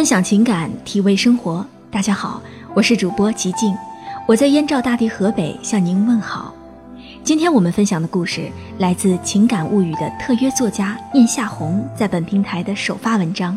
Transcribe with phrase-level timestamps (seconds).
[0.00, 1.62] 分享情感，体味生活。
[1.90, 2.40] 大家好，
[2.72, 3.76] 我是主播吉静，
[4.26, 6.54] 我在燕赵大地河北向您问好。
[7.22, 13.54] 今天我们分享的故事来自《情感物语》的特约作家念夏红在本平台的首发文章。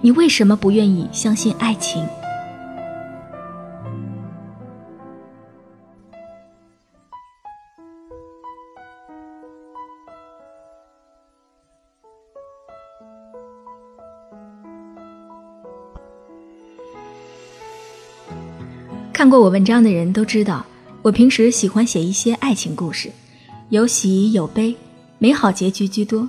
[0.00, 2.02] 你为什么不愿意相信爱情？
[19.14, 20.66] 看过我文章的人都知道，
[21.00, 23.12] 我平时喜欢写一些爱情故事，
[23.68, 24.74] 有喜有悲，
[25.20, 26.28] 美好结局居多。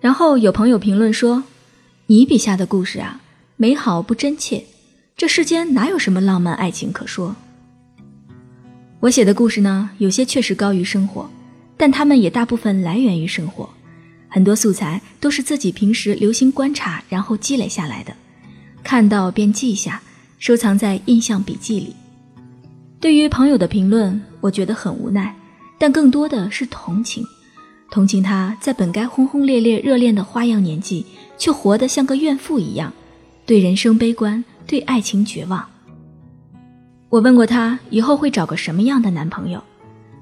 [0.00, 1.42] 然后有朋友评论说
[2.06, 3.20] ：“你笔下的故事啊，
[3.56, 4.62] 美好不真切，
[5.16, 7.34] 这世间哪有什么浪漫爱情可说？”
[9.00, 11.28] 我写的故事呢，有些确实高于生活，
[11.76, 13.68] 但它们也大部分来源于生活，
[14.28, 18.14] 很多素材都是自己平时留心观察，然后积累下来的，
[18.84, 20.00] 看到便记下。
[20.40, 21.94] 收藏在印象笔记里。
[22.98, 25.36] 对于朋友的评论，我觉得很无奈，
[25.78, 27.22] 但更多的是同情，
[27.90, 31.04] 同情他在本该轰轰烈烈热恋的花样年纪，
[31.36, 32.90] 却活得像个怨妇一样，
[33.44, 35.62] 对人生悲观，对爱情绝望。
[37.10, 39.62] 我问过他以后会找个什么样的男朋友，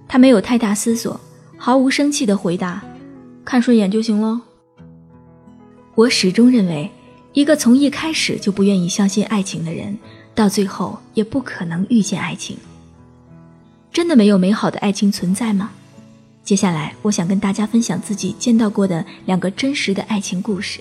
[0.08, 1.20] 他没有太大思索，
[1.56, 2.82] 毫无生气的回答
[3.47, 4.41] ：“看顺眼就行喽。”
[5.94, 6.91] 我始终认为。
[7.33, 9.97] 一个从一开始就不愿意相信爱情的人，
[10.34, 12.57] 到最后也不可能遇见爱情。
[13.93, 15.71] 真的没有美好的爱情存在吗？
[16.43, 20.81] 接下来，我想跟大家分享自己见到过的两个真实的爱情故事。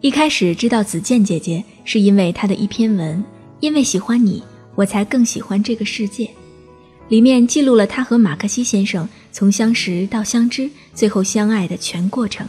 [0.00, 3.18] 一开始知道子健姐姐，是因为她的一篇文
[3.60, 4.42] 《因为喜欢你，
[4.74, 6.24] 我才更喜欢这个世界》，
[7.08, 12.46] 里面记录了她和马克西先生从相识到相知，最后相爱的全过程。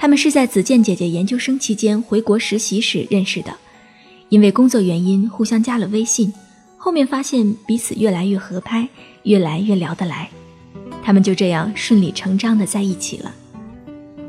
[0.00, 3.54] 他们是在子健姐姐研究生期间回国实习时认识的，
[4.30, 6.32] 因为工作原因互相加了微信，
[6.78, 8.88] 后面发现彼此越来越合拍，
[9.24, 10.30] 越来越聊得来，
[11.02, 13.34] 他们就这样顺理成章的在一起了。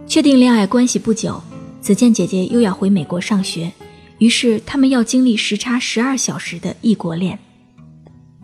[0.06, 1.42] 确定恋爱关系不久，
[1.80, 3.72] 子健姐姐又要回美国上学，
[4.18, 7.40] 于是他们要经历时差十二小时的异国恋。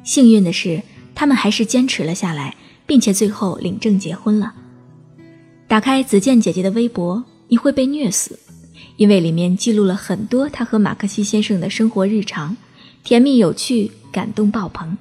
[0.02, 0.82] 幸运的是，
[1.14, 2.56] 他们还是坚持了下来，
[2.86, 4.54] 并且最后领证结婚了。
[5.68, 8.40] 打开子健姐姐的微博，你会被虐死，
[8.96, 12.56] 因为里面记录了很多她和马克西先生的生活日常，
[13.04, 14.98] 甜蜜有趣，感动爆棚。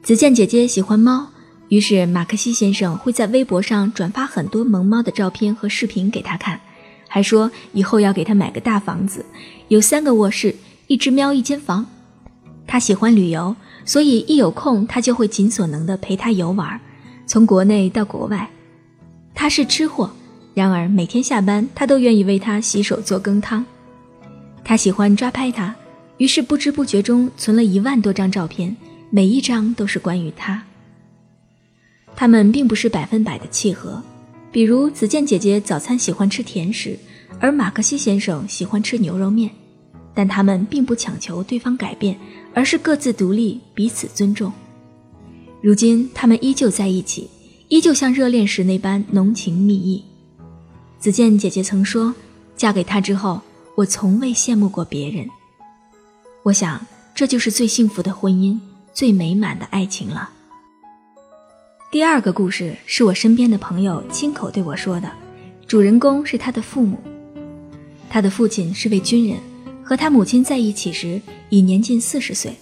[0.00, 1.26] 子健姐姐喜欢猫，
[1.70, 6.60] 于是马克西先生会在微博上转发很多萌猫的照片和视频给她看，
[7.08, 9.26] 还说以后要给她买个大房子，
[9.66, 10.54] 有三个卧室，
[10.86, 11.84] 一只喵一间房。
[12.64, 16.80] 他喜欢旅游，所以一有空他就会尽所能的陪她游玩，
[17.26, 18.48] 从国内到国外。
[19.40, 20.10] 他是吃货，
[20.52, 23.64] 然而每天下班，他都愿意为他洗手做羹汤。
[24.64, 25.72] 他喜欢抓拍他，
[26.16, 28.76] 于是不知不觉中存了一万多张照片，
[29.10, 30.60] 每一张都是关于他。
[32.16, 34.02] 他们并不是百分百的契合，
[34.50, 36.98] 比如子健姐姐早餐喜欢吃甜食，
[37.38, 39.48] 而马克西先生喜欢吃牛肉面，
[40.14, 42.18] 但他们并不强求对方改变，
[42.52, 44.52] 而是各自独立，彼此尊重。
[45.62, 47.30] 如今，他们依旧在一起。
[47.68, 50.02] 依旧像热恋时那般浓情蜜意。
[50.98, 52.14] 子健姐姐曾说
[52.56, 53.42] ：“嫁给他之后，
[53.74, 55.28] 我从未羡慕过别人。”
[56.44, 58.58] 我想，这就是最幸福的婚姻，
[58.94, 60.30] 最美满的爱情了。
[61.90, 65.12] 第二个故事是我身边的朋友亲口对我说的，
[65.66, 66.98] 主人公是他的父母。
[68.08, 69.38] 他的父亲是位军人，
[69.84, 72.54] 和他母亲在一起时已年近四十岁。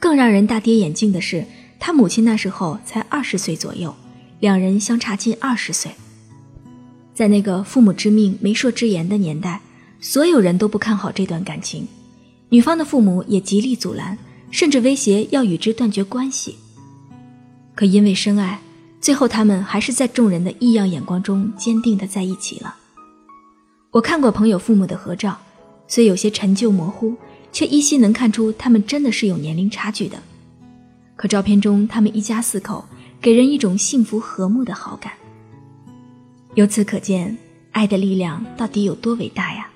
[0.00, 1.46] 更让人大跌眼镜的是，
[1.78, 3.94] 他母亲那时候才二十岁左右。
[4.40, 5.92] 两人相差近二十岁，
[7.14, 9.60] 在那个父母之命、媒妁之言的年代，
[10.00, 11.86] 所有人都不看好这段感情，
[12.48, 14.16] 女方的父母也极力阻拦，
[14.50, 16.56] 甚至威胁要与之断绝关系。
[17.74, 18.62] 可因为深爱，
[18.98, 22.76] 最后他们还是在众人的异样眼光中坚定的在一起了。
[23.90, 25.38] 我看过朋友父母的合照，
[25.86, 27.14] 虽有些陈旧模糊，
[27.52, 30.18] 却依稀能看出他们真的是有年龄差距的。
[31.14, 32.82] 可照片中他们一家四口。
[33.20, 35.12] 给人一种幸福和睦的好感。
[36.54, 37.36] 由此可见，
[37.70, 39.68] 爱的力量到底有多伟大呀！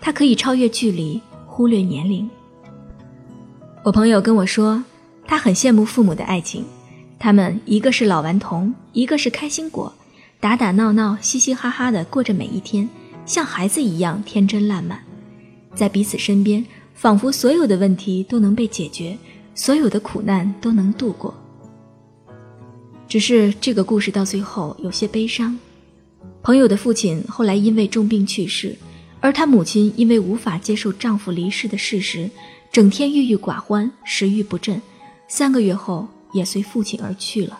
[0.00, 2.28] 它可以超越距离，忽略年龄。
[3.84, 4.82] 我朋友跟我说，
[5.26, 6.64] 他很羡慕父母的爱情，
[7.18, 9.92] 他们一个是老顽童，一个是开心果，
[10.40, 12.88] 打打闹闹，嘻嘻哈哈的过着每一天，
[13.26, 14.98] 像孩子一样天真烂漫，
[15.74, 19.16] 在彼此身边，仿佛所有的问题都能被解决，
[19.54, 21.34] 所有的苦难都能度过。
[23.10, 25.58] 只是这个故事到最后有些悲伤。
[26.44, 28.76] 朋友的父亲后来因为重病去世，
[29.20, 32.30] 而她母亲因为无法接受丈夫离世的事实，
[32.70, 34.80] 整天郁郁寡欢，食欲不振，
[35.26, 37.58] 三个月后也随父亲而去了。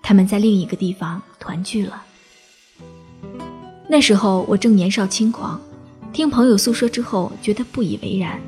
[0.00, 2.04] 他们在另一个地方团聚了。
[3.88, 5.60] 那时候我正年少轻狂，
[6.12, 8.40] 听朋友诉说之后觉得不以为然，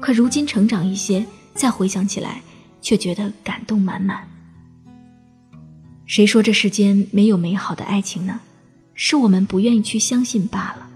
[0.00, 2.40] 可如今成长一些，再回想起来，
[2.80, 4.26] 却觉得感动满满。
[6.06, 8.40] 谁说这世间没有美好的爱情呢？
[8.94, 10.88] 是我们不愿意去相信罢了。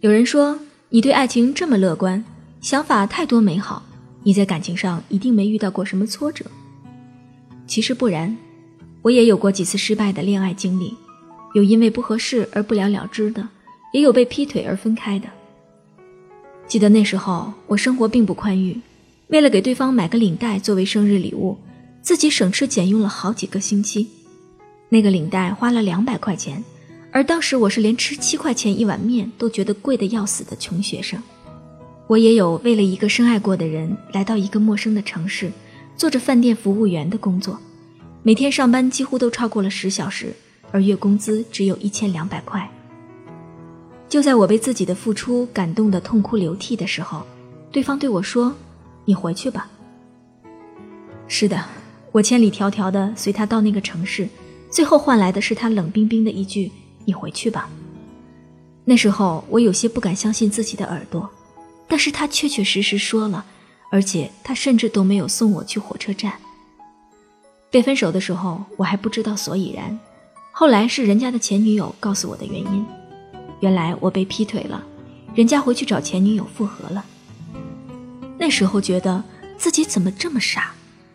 [0.00, 0.58] 有人说
[0.88, 2.22] 你对爱情这么乐观，
[2.60, 3.84] 想法太多美好，
[4.24, 6.44] 你在感情上一定没遇到过什么挫折。
[7.68, 8.36] 其实不然，
[9.00, 10.92] 我也有过几次失败的恋爱经历，
[11.54, 13.48] 有因为不合适而不了了之的，
[13.92, 15.28] 也有被劈腿而分开的。
[16.66, 18.80] 记得那时候我生活并不宽裕，
[19.28, 21.56] 为了给对方买个领带作为生日礼物，
[22.04, 24.08] 自己省吃俭用了好几个星期。
[24.90, 26.62] 那个领带花了两百块钱。
[27.10, 31.22] 而当时我是连吃七块钱一碗面都觉得贵的要死的穷学生，
[32.08, 35.50] 我也有为了一个深爱过的人来到一个陌生的城市，
[35.96, 37.56] 做着饭店服务员的工作，
[38.24, 40.34] 每天上班几乎都超过了十小时，
[40.72, 42.68] 而月工资只有一千两百块。
[44.08, 47.24] 就在我被自己的付出感动得痛哭流涕的时候，
[47.70, 48.52] 对方对我说
[49.06, 49.70] ：“你回去吧。”
[51.28, 51.64] 是的，
[52.14, 54.28] 我千里迢迢的随他到那个城市，
[54.70, 56.70] 最后换来的是他冷冰冰的一句。
[57.04, 57.68] 你回去吧。
[58.84, 61.28] 那时候我有些不敢相信自己的耳朵，
[61.88, 63.44] 但是他确确实实说了，
[63.90, 66.34] 而且他甚至都没有送我去火车站。
[67.68, 69.98] 被分手的时候我还不知道所以然，
[70.52, 72.86] 后来是人家的前女友告诉我的原因，
[73.58, 74.86] 原来我被劈腿了，
[75.34, 77.04] 人家回去找前女友复合了。
[78.38, 79.24] 那时候觉得
[79.58, 80.73] 自己怎么这么傻，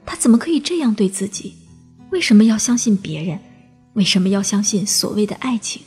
[0.09, 1.53] 他怎么可以这样对自己？
[2.09, 3.39] 为什么要相信别人？
[3.93, 5.83] 为什么要相信所谓的爱情？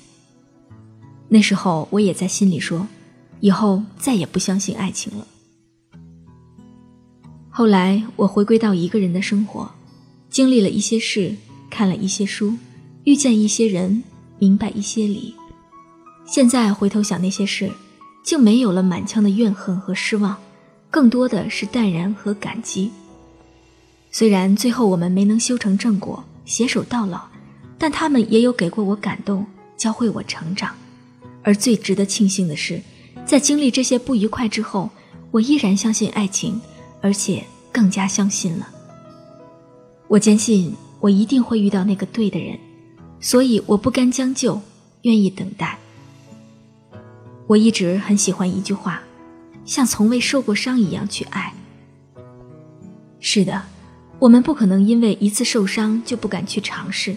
[1.28, 2.86] 那时候我也在心里说，
[3.40, 5.26] 以后再也不相信爱情了。
[7.50, 9.68] 后来我回归到一个人的生活，
[10.30, 11.34] 经历了一些事，
[11.68, 12.56] 看了一些书，
[13.02, 14.04] 遇见一些人，
[14.38, 15.34] 明白一些理。
[16.24, 17.72] 现在回头想那些事，
[18.22, 20.36] 竟没有了满腔的怨恨和失望，
[20.92, 22.92] 更多的是淡然和感激。
[24.12, 27.32] 虽然最后我们没能修成正果，携手到老。
[27.78, 29.44] 但他们也有给过我感动，
[29.76, 30.72] 教会我成长，
[31.42, 32.80] 而最值得庆幸的是，
[33.26, 34.88] 在经历这些不愉快之后，
[35.32, 36.60] 我依然相信爱情，
[37.00, 38.68] 而且更加相信了。
[40.06, 42.56] 我坚信我一定会遇到那个对的人，
[43.18, 44.60] 所以我不甘将就，
[45.02, 45.76] 愿意等待。
[47.48, 49.02] 我一直很喜欢一句话，
[49.64, 51.52] 像从未受过伤一样去爱。
[53.18, 53.60] 是的，
[54.22, 57.16] 我们不可能因为一次受伤就不敢去尝试。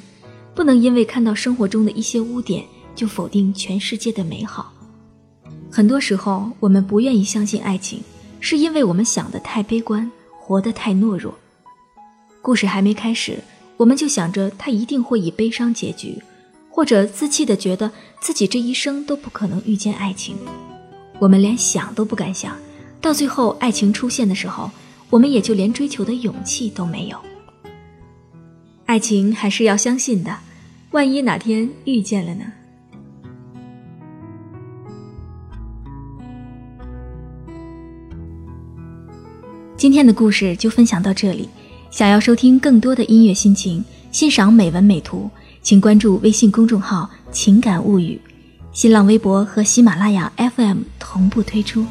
[0.56, 2.66] 不能因为看到生活中的一些污点
[2.96, 4.74] 就否定全世界的美好。
[5.70, 8.02] 很多时候，我们不愿意相信爱情，
[8.40, 11.32] 是因为我们想得太悲观，活得太懦弱。
[12.42, 13.38] 故事还没开始，
[13.78, 16.20] 我们就想着他一定会以悲伤结局，
[16.72, 20.36] 或者自弃的觉得自己这一生都不可能遇见爱情。
[21.20, 22.58] 我们连想都不敢想，
[23.00, 24.72] 到最后爱情出现的时候，
[25.16, 27.18] 我们也就连追求的勇气都没有。
[28.86, 30.40] 爱情还是要相信的，
[30.92, 32.44] 万一哪天遇见了呢？
[39.78, 41.48] 今天的故事就分享到这里。
[41.90, 43.82] 想要收听更多的音乐心情，
[44.12, 45.32] 欣赏美文美图，
[45.62, 48.20] 请关注微信公众号“情感物语”，
[48.74, 51.86] 新浪微博和喜马拉雅 FM 同步推出。